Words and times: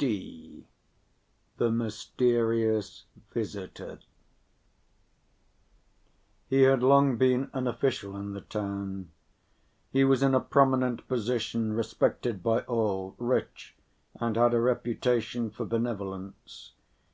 (d) 0.00 0.66
The 1.58 1.70
Mysterious 1.70 3.04
Visitor 3.34 3.98
He 6.48 6.62
had 6.62 6.82
long 6.82 7.18
been 7.18 7.50
an 7.52 7.66
official 7.66 8.16
in 8.16 8.32
the 8.32 8.40
town; 8.40 9.10
he 9.92 10.02
was 10.04 10.22
in 10.22 10.34
a 10.34 10.40
prominent 10.40 11.06
position, 11.06 11.74
respected 11.74 12.42
by 12.42 12.60
all, 12.60 13.14
rich 13.18 13.76
and 14.14 14.36
had 14.36 14.54
a 14.54 14.60
reputation 14.62 15.50
for 15.50 15.66
benevolence. 15.66 16.72